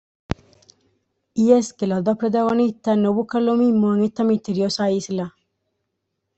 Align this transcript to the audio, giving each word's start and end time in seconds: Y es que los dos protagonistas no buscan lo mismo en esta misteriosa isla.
Y 1.35 1.51
es 1.51 1.73
que 1.73 1.85
los 1.85 2.03
dos 2.03 2.17
protagonistas 2.17 2.97
no 2.97 3.13
buscan 3.13 3.45
lo 3.45 3.53
mismo 3.53 3.93
en 3.93 4.01
esta 4.05 4.23
misteriosa 4.23 4.89
isla. 4.89 5.35